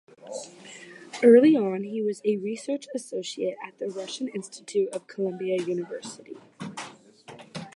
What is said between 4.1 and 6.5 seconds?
Institute of Columbia University.